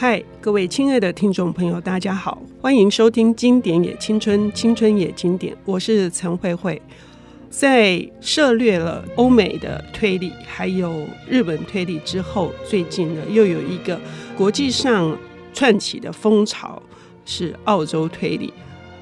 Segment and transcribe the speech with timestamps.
[0.00, 6.80] 嗨，各位亲爱的听众朋友，大家好，欢迎收听《经典也青春，青春也经典》，我是陈慧慧。
[7.50, 14.00] 在涉猎了欧美的推理，还有日本推理之后，最近呢又有一个
[14.38, 15.14] 国际上
[15.52, 16.82] 串起的风潮，
[17.26, 18.54] 是澳洲推理。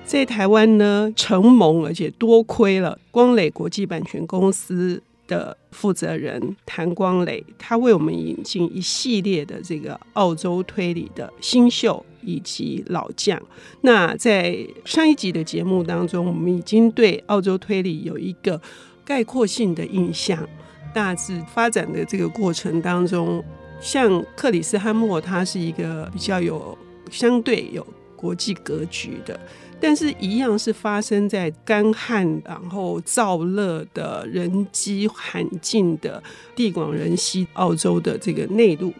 [0.04, 5.00] 在台湾呢，承蒙而且多亏了光磊国际版权公司。
[5.28, 13.40] 的负责人谭光磊，他为我们引进一系列的这个澳洲推理的新秀以及老将。
[13.82, 18.60] 那在上一集的节目当中，我们已经对澳洲推理有一个
[19.04, 20.48] 概括性的印象。
[20.94, 23.44] 大致发展的这个过程当中，
[23.78, 26.76] 像克里斯汉默，他是一个比较有
[27.10, 29.38] 相对有国际格局的。
[29.80, 36.22] 但是，一样是发生在干旱，然后燥热的人迹罕见的
[36.56, 38.92] 地广人稀澳洲的这个内陆，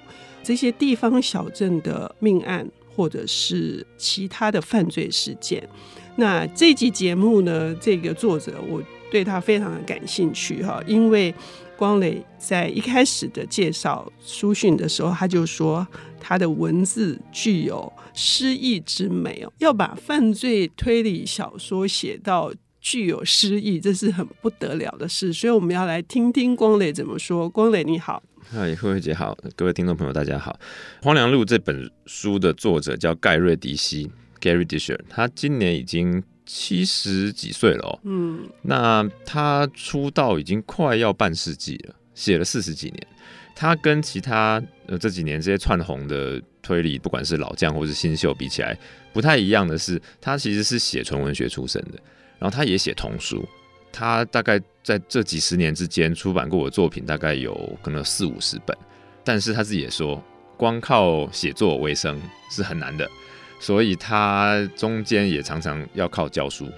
[0.43, 5.69] 这些地方小镇的命案，或者是其他的犯罪事件。
[6.17, 11.35] 那这集节目呢，这个作者我对他非常的感兴趣哈，因为
[11.79, 15.87] 光磊在一开始的介绍书讯的时候，他就说
[16.21, 17.91] 他的文字具有。
[18.21, 25.33] 诗意之美哦，要把犯罪推理小说写到具有诗意，这是很不得了的事。
[25.33, 27.49] 所以我们要来听听光磊怎么说。
[27.49, 30.59] 光磊你好，嗨，慧慧姐好，各位听众朋友大家好。
[31.05, 38.01] 《荒凉路》这本书的作者叫盖瑞·迪西 （Gary Disher），他今年已经七十几岁了哦。
[38.03, 43.07] 嗯，那他出道已经快要半世纪了，写了四十几年。
[43.55, 46.43] 他跟其他呃这几年这些窜红的。
[46.61, 48.77] 推理不管是老将或是新秀比起来
[49.11, 51.99] 不太一样的是，他其实是写纯文学出身的，
[52.39, 53.43] 然后他也写童书，
[53.91, 58.77] 他大概在这几十年之间出版过的作品大概有可能有四五十本，
[59.25, 60.23] 但是他自己也说，
[60.59, 63.09] 光靠写作为生是很难的，
[63.59, 66.69] 所以他中间也常常要靠教书，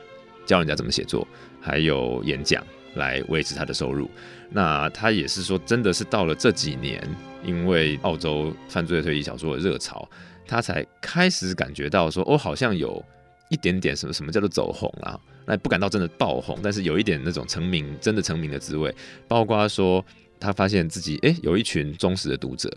[0.46, 1.26] 教人家怎么写作，
[1.60, 2.64] 还有演讲
[2.94, 4.10] 来维持他的收入。
[4.50, 7.02] 那他也是说，真的是到了这几年。
[7.42, 10.06] 因为澳洲犯罪推理小说的热潮，
[10.46, 13.02] 他才开始感觉到说，哦，好像有
[13.48, 18.94] 一点点什么什么叫做走红啊，那不敢到真的爆红，但是有一点那种成名，真的成名的滋味。
[19.26, 20.04] 包括说，
[20.38, 22.70] 他发现自己诶有一群忠实的读者，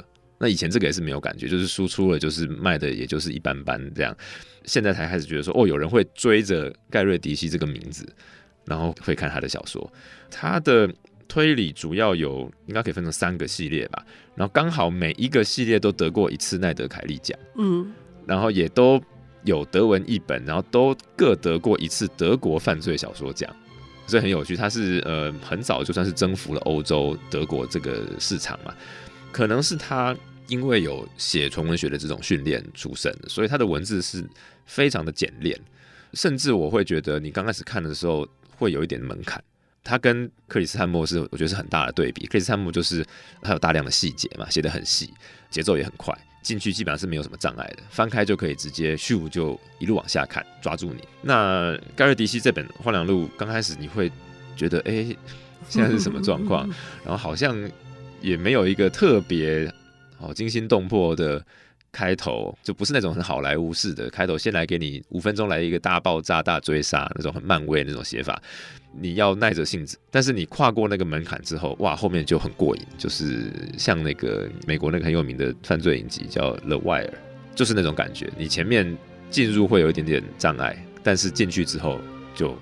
[0.43, 4.13] 那以前这个也是没有感觉，就是输出了，就是卖的也就是一般般这样。
[4.65, 8.05] 现在才开始觉得说，哦，有人会追着盖瑞迪西这个名字，
[8.65, 9.91] 然后会看他的小说，
[10.29, 10.93] 他的。
[11.25, 14.05] 推理主要有应该可以分成三个系列吧，
[14.35, 17.91] 然后刚好每一个系列都得过一次奈德凯利奖，嗯，
[18.27, 19.01] 然后也都
[19.43, 23.49] 有德文译本，然后都各得过一次德国犯罪小说奖，
[24.05, 24.55] 所以很有趣。
[24.55, 28.71] 他是呃很早就算是征服了欧洲德国这个市场嘛，
[29.31, 30.15] 可能是他
[30.53, 34.23] 因为有写纯文学的这种训练出身，所以他的文字是。
[34.65, 35.59] 非常的简练，
[36.13, 38.25] 甚至我会觉得你刚开始看的时候
[38.55, 39.43] 会有一点门槛。
[39.83, 41.19] 他跟克里斯汉默是。
[41.31, 41.53] 我觉得是。
[41.53, 42.25] 很大的对比。
[42.27, 43.05] 克里斯汉默就是。
[43.41, 45.13] 他有大量的细节嘛，写得很细，
[45.49, 47.05] 节奏也很快，进去基本上是。
[47.05, 51.03] 没有什么障碍的，翻开就可以直接咻就一路往下看，抓住你。
[51.21, 54.09] 那盖瑞迪西这本《荒凉路》刚开始你会
[54.55, 55.13] 觉得，哎、
[55.67, 55.99] 现在是。
[55.99, 56.65] 什么状况？
[57.03, 57.69] 然后好像
[58.21, 59.69] 也没有一个特别
[60.19, 61.44] 哦惊心动魄的。
[61.96, 68.41] 开头就不是那种很好莱坞式的开头，先来给你五分钟来一个大爆炸、大追杀那种很漫威那种写法，
[69.00, 69.96] 你要耐着性子。
[70.09, 77.06] 但是你跨过那个门槛之后，哇，后面就很过瘾，就是像那个美国那个很有名的犯罪影集叫《The Wire》，
[77.53, 78.28] 就是那种感觉。
[78.35, 78.97] 你前面
[79.30, 82.01] 进入会有一点点障碍，但是进去之后
[82.34, 82.57] 就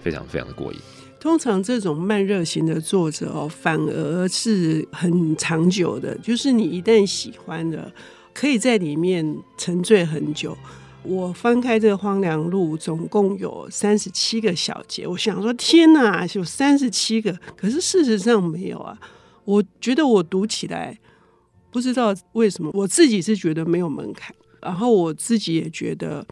[0.00, 0.78] 非常非常的过瘾。
[1.18, 7.92] 通常这种慢热型的作者哦，反而是很长久的，就是你一旦喜欢的。
[8.32, 10.56] 可以在里面沉醉很久。
[11.02, 15.06] 我翻开这个《荒凉路》，总共有三十七个小节。
[15.06, 17.34] 我想说，天哪，有三十七个！
[17.56, 18.98] 可是事实上没有啊。
[19.44, 20.98] 我觉得我读起来，
[21.70, 26.26] 不知道为什么，我自己是觉得没有门槛，然后我自己也觉得。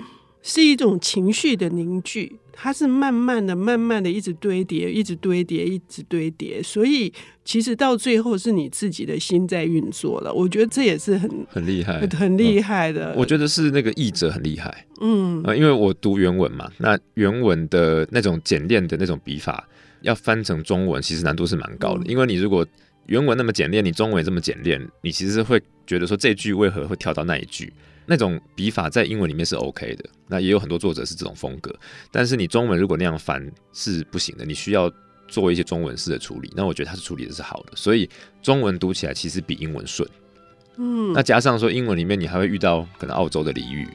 [0.47, 7.12] 是一种情绪的凝聚，它是慢慢的、慢慢的一直堆叠、一直堆叠、一直堆叠，所以
[7.45, 10.33] 其实到最后是你自己的心在运作了。
[10.33, 13.17] 我觉得这也是很很厉害、很厉害的、嗯。
[13.17, 19.69] 我觉得是那个译者很厉害，嗯，因为我读原文嘛，那原文的那种简练的那种笔法，
[20.03, 22.05] 要翻成中文其实难度是蛮高的。
[22.05, 22.67] 嗯、因为你如果
[23.06, 27.73] 原文那么简练，你中文也这么简练，你其实会觉得说这句为何会跳到那一句。
[28.06, 31.75] 那种笔法在英文里面是 OK 的，那也有很多作者是这种风格，
[32.11, 34.93] 但是你中文如果那样翻是不行的，你需要
[35.29, 36.53] 做一些中文式的处理。
[36.55, 38.09] 那我觉得他是处理的是好的，所以
[38.43, 40.09] 中文读起来其实比英文顺。
[40.77, 43.89] 嗯，那加上说英文里面你还会遇到可能澳洲的俚语，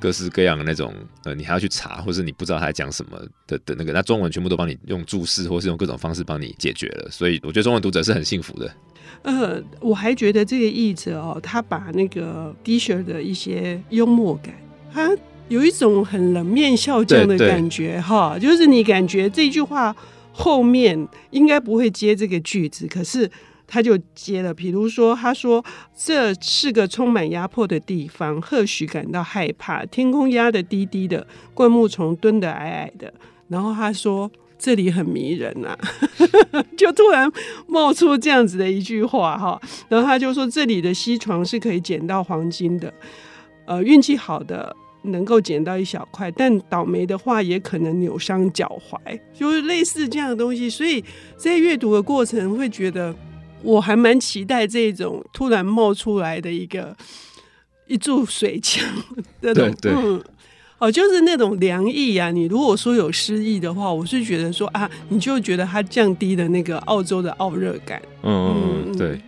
[0.00, 0.92] 各式各样的那种，
[1.24, 7.08] 呃，你还要去查，或是你不知道他在讲什么的的那个，那中文全部都帮你用注释，或是用各种方式帮你解决了。
[7.10, 8.74] 所以我觉得中文读者是很幸福的。
[9.24, 14.54] 呃，我还觉得这个译者哦，他把那个 Disher 的一些幽默感，
[14.92, 15.10] 他
[15.48, 19.94] 有一种很冷面笑匠的感觉哈，就是你感觉这句话
[20.32, 23.28] 后面应该不会接这个句子，可是。
[23.66, 25.64] 他就接了，比如说，他说
[25.96, 29.84] 这是个充满压迫的地方，或许感到害怕。
[29.86, 33.12] 天空压得低低的，灌木丛蹲得矮矮的。
[33.48, 35.76] 然后他说这里很迷人呐，
[36.76, 37.30] 就突然
[37.66, 39.60] 冒出这样子的一句话哈。
[39.88, 42.92] 然后他就说这里的西床是可以捡到黄金的，
[43.66, 50.70] 呃，运气好的能够捡到一小块，但倒霉的话也可能扭伤脚踝，就是类似这样的东西。
[50.70, 51.04] 所以
[51.36, 53.14] 在阅读的过程会觉得。
[53.66, 56.94] 我还蛮期待这种突然冒出来的一个
[57.86, 58.86] 一柱水墙
[59.40, 60.22] 那种，对对嗯，
[60.78, 62.30] 哦，就是那种凉意啊。
[62.30, 68.02] 你如果说有诗意的话，我是觉得说啊，你就觉得它降低了那个澳洲的傲热感。
[68.22, 69.20] 嗯，嗯对。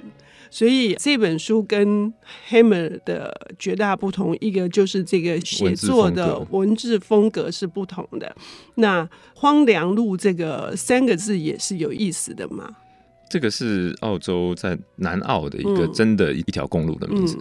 [0.49, 2.13] 所以这本书跟
[2.49, 8.35] Hammer 的绝大不同，一个就是这个写作的文字风格是不同的。
[8.77, 12.71] 那荒凉路这个三个字也是有意思的嘛。
[13.29, 17.37] 这个是澳洲在南澳的一个真的一条公路的名字。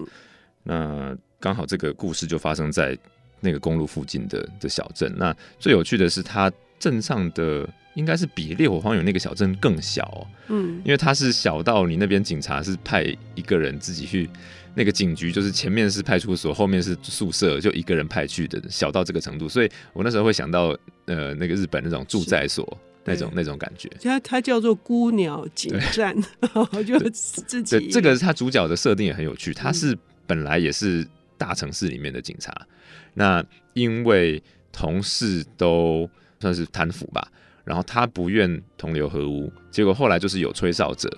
[0.64, 2.98] 那刚好这个故事就发生在
[3.46, 5.14] 那个公路附近的的小镇。
[5.16, 10.28] 那最有趣的是，它镇上的应该是比烈火荒原那个小镇更小，哦。
[10.50, 13.06] 嗯，因为它是小到你那边警察是派
[13.36, 14.30] 一个人自己去，
[14.74, 19.48] 那个警局就是前面是派出所，后面是宿舍，就一个人派去的，小到这个程度。
[19.48, 22.78] 所以我那时候会想到，呃，那个日本那种住宅所。
[23.08, 26.12] 那种那种感觉，它它叫做孤鸟警站，
[26.84, 27.78] 就自己。
[27.78, 29.96] 对，这个它主角的设定也很有趣，他是
[30.26, 31.08] 本来也是
[31.38, 32.68] 大城市里面的警察，嗯、
[33.16, 34.42] 那因为
[34.72, 36.08] 同事都
[36.40, 37.28] 算是贪腐吧，
[37.64, 41.10] 然后他不愿同流合污，结果后来就是有吹哨者，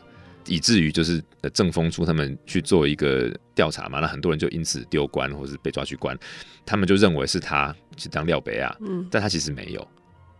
[0.46, 1.22] 以至于就是
[1.54, 6.18] 正风出他们去做一个调查嘛，那很多人就因此丢官或是被抓去关，
[6.66, 9.86] 他们就认为是他去当廖北啊，嗯，但他其实没有。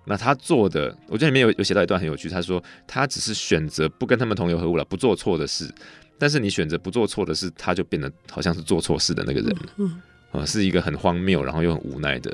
[0.10, 2.30] 那他做的，我觉得里面有有写到一段很有趣。
[2.30, 5.70] 他说他只是选择不跟他们同流合污了，不做错的事。
[6.18, 9.54] 但是你选择不做错的事，他就变得好像是做错事的那个人。
[9.76, 10.02] 嗯，
[10.38, 12.30] 啊，是一个很荒谬，然后又很无奈的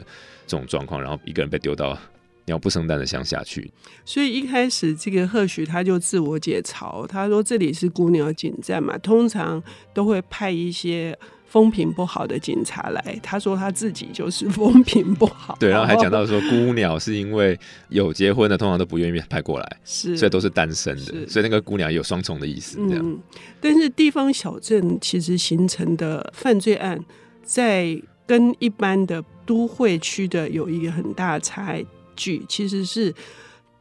[0.45, 1.01] 这种状况。
[1.01, 1.97] 然后一个人被丢到
[2.45, 3.71] 鸟不生蛋的乡下去。
[4.05, 9.61] 所以一开始这个或许他就自我解嘲，他说这里是孤鸟警站嘛，通常
[9.93, 11.17] 都会派一些。
[11.53, 15.55] 风评不好的警察来，他说他自己就是风评不好。
[15.59, 17.55] 对，然后还讲到 说孤鸟是因为
[17.89, 22.77] 有结婚的通常都不愿意派过来，是，所以都是单身的，所以那个孤鸟也有双重的意思。
[22.89, 23.19] 这样，嗯，
[23.61, 26.99] 但是地方小镇其实形成的犯罪案，
[27.43, 31.85] 在跟一般的都会区的有一个很大的差
[32.15, 33.13] 距，其实是。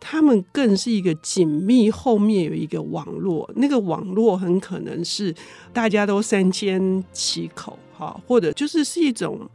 [0.05, 5.33] 他们更是一个紧密，后面有一个网络，那个网络很可能是
[5.73, 9.49] 大家都三缄其口，哈，或者就是是一种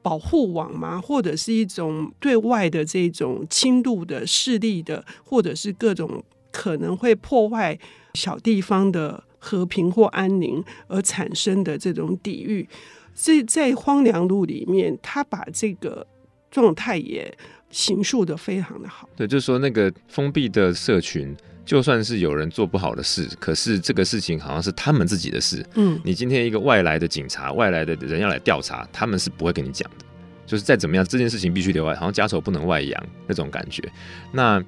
[0.00, 6.22] 保护网嘛，或者是一种对外的这种侵入的势力的，或者是各种
[6.52, 7.76] 可能会破坏
[8.14, 12.68] 小地方的和平或安宁而产生的这种抵御。
[13.18, 16.06] 所以在荒凉路里面，他把这个
[16.50, 17.36] 状态也。
[17.70, 25.62] 形塑的非常的好，对，就是说那个封闭的社群，就算是有人做不好的事，可是这个事情好像是他们自己的事。
[25.74, 30.06] 嗯，你今天一个外来的警察，外来的人要来调查，他们是不会跟你讲的。
[30.46, 33.86] 就是再怎么样，这件事情必须留外，好像家丑不能外扬那种感觉。
[34.32, 34.58] 那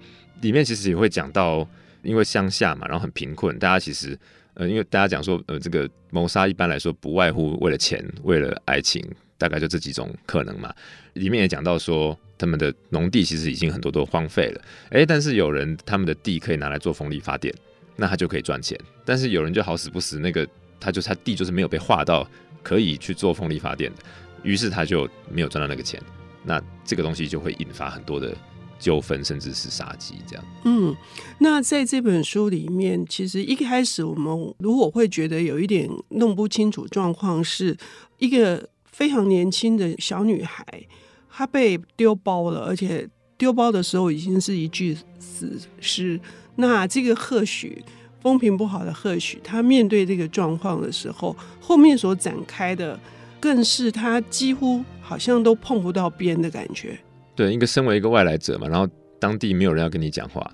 [0.42, 1.66] 里面其实也会讲到，
[2.02, 4.18] 因为乡下嘛，然后很贫困，大家其实
[4.54, 9.04] 呃，因为大家讲说，呃，这个谋杀一般来说不外乎为了钱，为了爱情。
[9.40, 10.70] 大概就这几种可能嘛，
[11.14, 17.50] 里面也讲到说，他们的农地其实已经很多都荒废了，诶，但是有人他们的地可以拿来做风力发电，
[17.96, 18.78] 那他就可以赚钱。
[19.02, 20.46] 但是有人就好死不死，那个
[20.78, 22.28] 他就他地就是没有被划到
[22.62, 24.02] 可以去做风力发电的，
[24.42, 25.98] 于是他就没有赚到那个钱。
[26.44, 28.36] 那这个东西就会引发很多的
[28.80, 30.44] 纠纷，甚至是杀机这样。
[30.64, 30.96] 嗯，
[31.38, 37.76] 那在这本书里面，其实一开始我们如果会觉得有一点弄不清楚状况，是
[38.18, 38.68] 一个。
[38.92, 40.62] 非常年轻的小女孩，
[41.30, 43.08] 她被丢包了，而且
[43.38, 46.20] 丢包的时候已经是一具死尸。
[46.56, 47.82] 那这个或许
[48.20, 52.98] 风评不好的或许，她面对这个状况的时候，后面所展开的
[53.38, 56.98] 更是她几乎好像都碰不到边的感觉。
[57.34, 60.50] 对，一个身为一个外来者嘛，然后当地没有人要跟你讲话，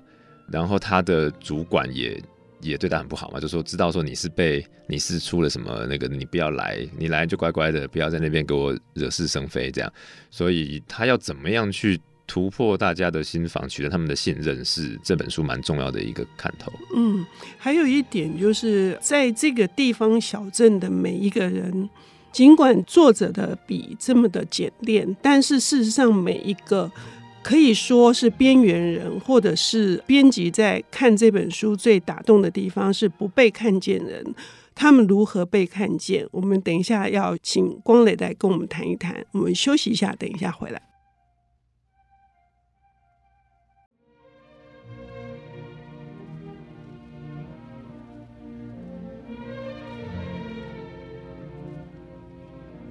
[0.51, 2.21] 然后他的主管也
[2.61, 9.91] 也对他很不好嘛，就说知道说你是被你是出了什么那个，你不要来，你来就乖乖的，不要在那边给我惹是生非这样。
[10.31, 16.71] 所以他要怎么样去突破大家的心防，取得他们的信任，是这本书蛮重要的一个看头。
[16.95, 17.25] 嗯，
[17.57, 21.89] 还有一点就是在这个地方小镇的每一个人，
[22.37, 26.91] 尽管作者的笔这么的简练，但是事实上每一个。
[27.41, 34.35] 可以说是边缘人，或者是编辑在看这本书最打动的地方是不被看见人，
[34.75, 36.27] 他们如何被看见？
[36.31, 39.25] 我们等一下要请光磊来跟我们谈一谈。
[39.31, 40.81] 我们休息一下，等一下回来。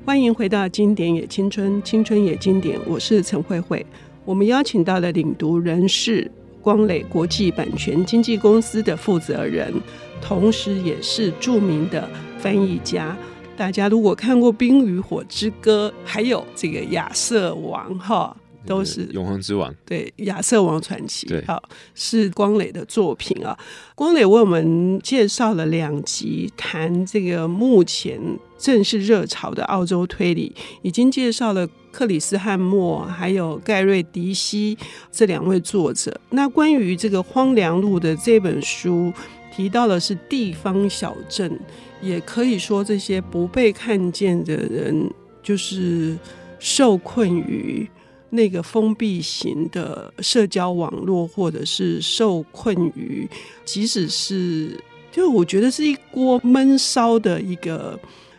[0.07, 3.85] 欢迎回到《经典也青春，青春也经典》，我是陈慧慧。
[4.25, 6.31] 我们邀请到的领读人是
[6.63, 9.75] 光磊国际版权经纪公司的负责人，
[10.23, 12.09] 同时也是著名的
[12.39, 13.17] 翻译家。
[13.57, 18.37] 大家如果看过《冰与火之歌》，还有这个亚瑟王哈。
[18.67, 21.63] 都是永恒之王，对亚瑟王传奇，对，好
[21.95, 23.57] 是光磊的作品啊。
[23.95, 28.21] 光磊为我们介绍了两集，谈这个目前
[28.59, 34.77] 正是热潮的澳洲推理，已经介绍了克里斯汉默还有盖瑞迪西
[35.11, 36.21] 这两位作者。
[36.31, 39.13] 那关于这个荒凉路的这本书，
[39.55, 41.59] 提到的是地方小镇，
[42.03, 45.11] 也可以说这些不被看见的人，
[45.43, 46.19] 就是
[46.59, 47.89] 受困于。
[48.31, 53.29] 那个封闭型的社交网络，或者是受困于，
[53.65, 54.79] 即使是，
[55.13, 57.99] 就我觉得是一锅闷烧的一个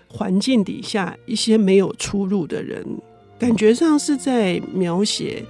[0.10, 2.86] 环境底下，一些没有出路的人，
[3.39, 5.44] 感觉上是在描写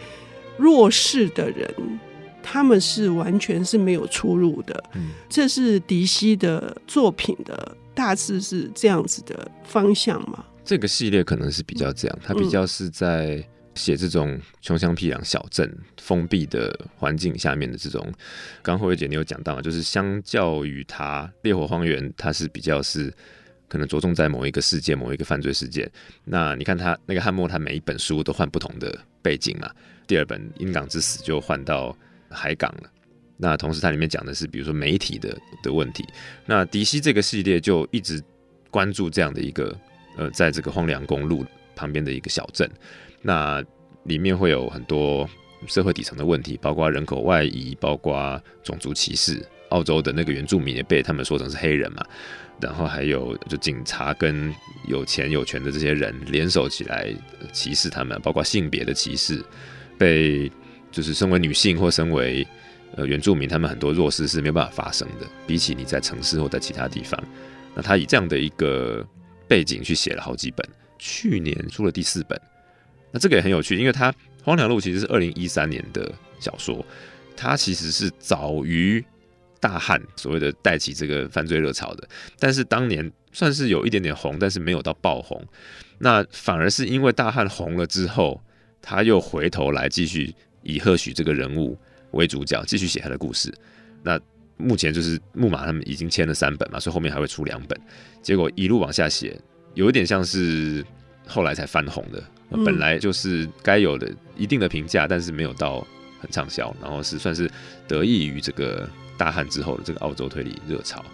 [0.55, 1.73] 弱势的人，
[2.43, 4.83] 他们是完全是没有出路的。
[4.93, 10.45] 嗯，这是迪西的作品的大致是这样子的方向吗？
[10.63, 13.43] 这个系列可能是比较这样，它比较是在。
[13.77, 18.11] 写这种穷乡僻壤小镇封闭的环境下面的这种，
[18.61, 23.13] 刚慧慧姐你有讲到，就是相较于它烈火荒原，它是比较是
[23.67, 25.89] 可能着重在某一个事件、某一个犯罪事件。
[26.25, 29.69] 那你看他那个汉默，他每一本书都换不同的背景嘛。
[30.07, 31.95] 第二本《鹰港之死》就换到
[32.29, 32.89] 海港了。
[33.37, 36.03] 那同时它里面讲的是比如说媒体的的问题。
[36.45, 38.23] 那迪西这个系列就一直
[38.71, 39.77] 关注这样的一个
[40.17, 41.45] 呃，在这个荒凉公路
[41.77, 42.69] 旁边的一个小镇。
[43.21, 43.63] 那
[44.03, 45.29] 里面会有很多
[45.67, 49.41] 社会底层的问题，包括人口外移，包括种族歧视。
[49.69, 52.01] 澳洲的那个原住民也被他们说成是黑人嘛，
[52.61, 54.55] 然后还有就警察跟
[54.87, 57.13] 有钱有权的这些人联手起来
[57.51, 59.43] 歧视他们，包括性别的歧视，
[59.97, 60.49] 被
[60.89, 62.47] 就是身为女性或身为
[62.95, 67.21] 呃原住民，他们很多弱势是没有办法发生的，比起你在城市或在其他地方。
[67.75, 69.05] 那他以这样的一个
[69.49, 70.65] 背景去写了好几本，
[70.97, 72.39] 去年出了第四本。
[73.11, 74.11] 那这个也很有趣，因为它
[74.43, 76.85] 《荒凉路》其实是二零一三年的小说，
[77.35, 79.03] 它其实是早于
[79.59, 85.41] 大汉所谓的带起这个犯罪热潮的，但是当年算是有一点点红，但是没有到爆红。
[85.97, 88.39] 那反而是因为大汉红了之后，
[88.81, 91.77] 他又回头来继续以贺许这个人物
[92.11, 93.51] 为主角，继续写他的故事。
[94.03, 94.19] 那
[94.57, 97.79] 目前就是木马他们已经签了三本嘛，所以后面还会出两本。
[98.21, 99.39] 结果一路往下写，
[99.77, 100.83] 有一点像是
[101.27, 102.23] 后来才翻红的。
[102.65, 105.85] 本来就是该有的一定的评价，但是没有到
[106.19, 107.49] 很畅销，然后是算是
[107.87, 111.05] 得益于这个大汉之后的这个澳洲推理热潮。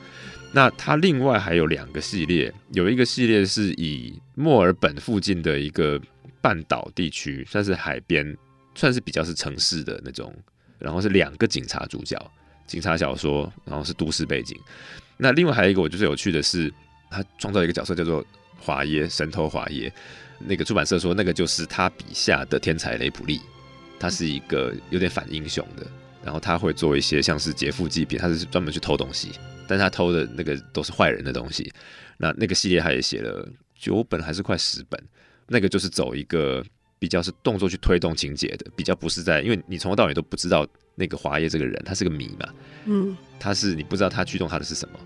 [0.53, 5.99] 那它另外还有两个系列，有一个系列是以墨尔本附近的一个
[6.39, 8.37] 半岛地区，算是海边，
[8.75, 10.33] 算是比较是城市的那种，
[10.79, 12.17] 然后是两个警察主角，
[12.65, 14.57] 警察小说，然后是都市背景。
[15.17, 16.71] 那另外还有一个我觉得有趣的是，
[17.09, 18.23] 他创造一个角色叫做
[18.63, 19.91] 华耶，神偷华耶。
[20.39, 23.39] 那个出版社说，那个就是他笔下的天才雷普利，
[23.99, 25.85] 他是一个有点反英雄的，
[26.23, 29.31] 然后他会做一些像是劫富济贫，他是专门去偷东西，
[29.67, 31.71] 但是他偷的那个都是坏人的东西。
[32.17, 35.01] 那那个系列他也写了九本还是快十本，
[35.47, 36.63] 那个就是走一个
[36.99, 42.53] 比较是动作去推动情节的，比较不是在，因为你从头到尾都不知道那个华耶这个人，他是个谜嘛，
[42.85, 44.99] 嗯，他是你不知道他驱动他的是什么。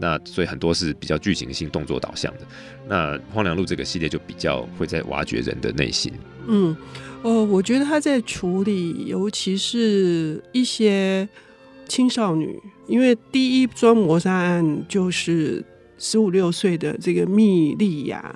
[0.00, 2.40] 那所以很多是比较剧情性、动作导向的。
[2.88, 6.10] 那《荒凉路》这个系列就比较会在挖掘人的内心。
[6.48, 6.74] 嗯，
[7.22, 11.28] 呃，我觉得他在处理，尤其是一些
[11.86, 15.62] 青少女，因为第一桩谋杀案就是
[15.98, 18.34] 十五六岁的这个蜜莉亚，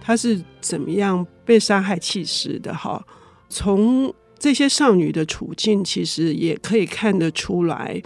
[0.00, 2.74] 她是怎么样被杀害弃尸的？
[2.74, 3.04] 哈，
[3.50, 8.02] 从这些少女的处境，其实也可以看得出来。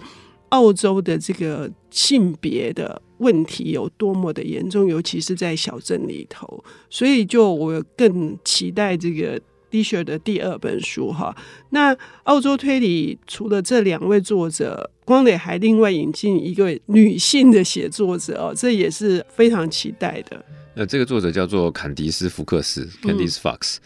[0.49, 9.39] 澳洲的这个性别的问题有多么的严重，尤其是在小镇里头，所以就我更期待这个
[9.69, 11.35] Disher 的第二本书哈。
[11.71, 20.45] 那澳洲推理除了这两位作者，光磊还另外引进一个女性的写作者哦，这也是非常期待的。
[20.75, 23.77] 那这个作者叫做坎迪斯·福克斯 （Candice Fox），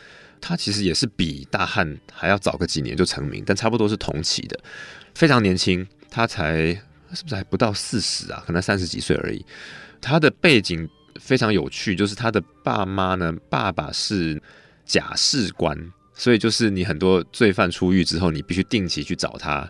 [0.41, 4.59] 他其实也是比大汉还要早个几年就成名，但差不多是同期的，
[5.15, 5.87] 非常年轻。
[6.11, 6.67] 他才
[7.13, 8.43] 是不是还不到四十啊？
[8.45, 9.43] 可能三十几岁而已。
[10.01, 10.87] 他的背景
[11.19, 14.41] 非常有趣，就是他的爸妈呢，爸爸是
[14.85, 15.77] 假释官，
[16.13, 19.65] 所以就是你很多罪犯出狱之后，你必须定期去找他，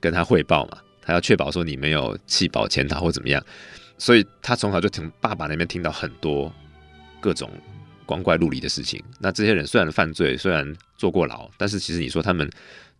[0.00, 0.78] 跟他汇报嘛。
[1.02, 3.44] 他要确保说你没有弃保潜逃或怎么样。
[3.98, 6.52] 所以他从小就从爸爸那边听到很多
[7.20, 7.50] 各种
[8.06, 9.02] 光怪陆离的事情。
[9.18, 12.48] 那这些人虽然犯罪，虽然坐过牢，但是其实你说他们。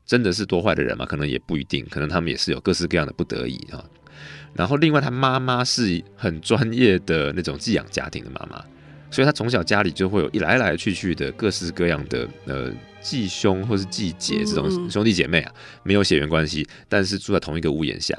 [0.04, 1.06] 真的是多坏的人吗？
[1.06, 3.82] 可能也不一定，可能他们也是有各式各样的不得已啊。
[4.52, 8.62] 然后另外，他妈妈是很专业的那种寄养家庭的妈妈，
[9.10, 18.14] 所以他从小家里就会有一来来去去的各式各样的呃继兄或是继姐这种兄弟姐妹啊，没有血缘关系，但是住在同一个屋檐下。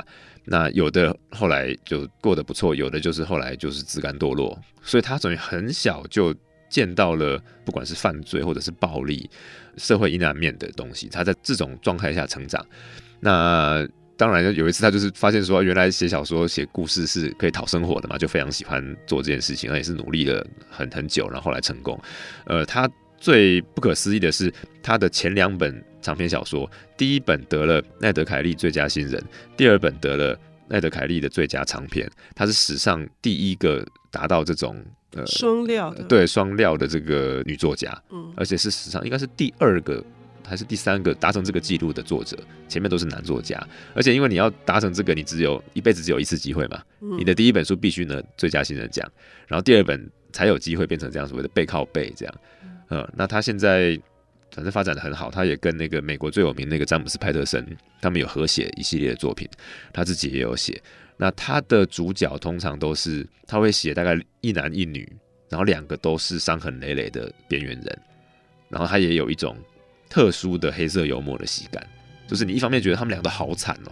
[0.45, 6.33] 那有的后来就过得不错，有的就是后来就是自甘堕落，所以他等于很小就。
[6.73, 9.29] 见到了不管是犯罪或者是暴力、
[9.77, 12.65] 社会阴暗面的东西，他在这种状态下成长。
[13.19, 13.87] 那
[14.17, 21.99] 当然有一次，他就是发现说，原来写小说、写故事是可以讨生活的嘛，就非常喜欢做这件事情，而也是努力了很很久，然后后来成功。
[22.45, 22.89] 呃，他
[23.19, 24.51] 最不可思议的是，
[24.81, 29.23] 他的前两本长篇小说，第一本得了奈德凯利最佳新人，
[29.55, 34.83] 第二本得了奈德凯利的最佳长片，她是史上第一个达到这种。
[35.15, 40.03] 呃，双料的对双料的这个女作家，嗯，而且是史上应该是第二个
[40.43, 42.35] 还是第三个达成这个记录的作者，
[42.67, 46.81] 前面都是男作家，而且因为你要达成这个，你只有一辈子只有一次机会嘛，
[47.15, 49.07] 你的第一本书必须呢最佳新人奖，
[49.45, 52.35] 然后第二本才有机会变成这样所谓的背靠背这样，
[52.89, 53.95] 嗯，那他现在
[54.53, 57.65] 反正发展的很好，他也跟那个美国最有名那个詹姆斯派特森
[57.99, 59.49] 他们有合写一系列的作品，
[59.91, 60.79] 他自己也有写。
[61.17, 65.11] 那他的主角通常都是他会写大概一男一女，
[65.49, 67.99] 然后两个都是伤痕累累的边缘人，
[68.69, 69.57] 然后他也有一种
[70.09, 71.85] 特殊的黑色幽默的喜感，
[72.27, 73.91] 就是你一方面觉得他们两个好惨哦，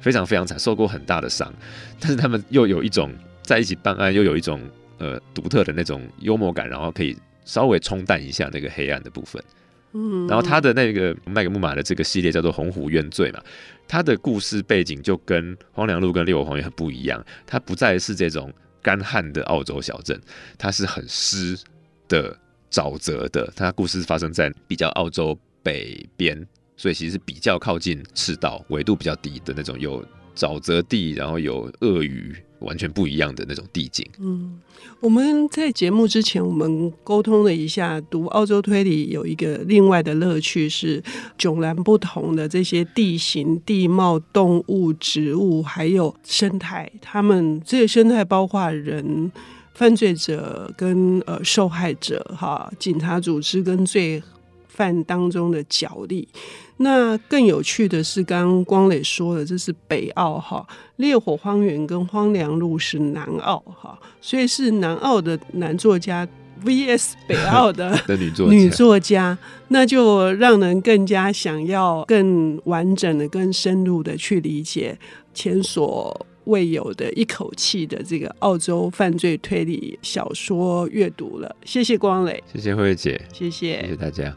[0.00, 1.52] 非常非常惨，受过很大的伤，
[1.98, 3.10] 但是他们又有一种
[3.42, 4.60] 在一起办案，又有一种
[4.98, 9.42] 呃独特的那种幽默感，然后可以稍微冲淡一下那个黑暗的部分。
[9.94, 13.40] 嗯，然后他的那个麦克木马的这个系列叫做《鸿鵠冤罪》嘛，
[13.86, 18.52] 他的故事背景就跟《荒凉路》跟《烈火荒原》很不一样，它不再是这种
[18.82, 20.20] 干旱的澳洲小镇，
[20.58, 21.56] 它是很湿
[22.08, 22.36] 的
[22.70, 26.44] 沼泽的，它故事发生在比较澳洲北边，
[26.76, 30.04] 所以其实是比较靠近赤道，纬度比较低的那种有
[30.34, 32.34] 沼泽地，然后有鳄鱼。
[32.64, 34.04] 完全不一样的那种地景。
[34.18, 34.60] 嗯，
[35.00, 41.02] 我们在节目之前，我们沟通了一下，读澳洲推理有一个另外的乐趣是
[41.38, 46.90] 迥然不同的这些地形、地貌、动物、植物，还有生态。
[47.00, 49.30] 他们这个生态包括人、
[49.74, 54.22] 犯罪者跟呃受害者，哈，警察组织跟罪
[54.74, 56.28] 犯当中的角力。
[56.78, 66.26] 那更有趣的是，刚刚光磊说的，这是北澳哈，烈火荒原跟荒凉路是南澳哈，所以是南澳的男作家
[66.64, 74.98] VS 北澳的 女作女作家，那就让人更加想要更完整的、更深入的去理解
[75.32, 81.54] 前所未有的一口气的这个澳洲犯罪推理小说阅读了。
[81.64, 84.36] 谢谢光磊，谢谢慧慧姐，谢谢，谢谢大家。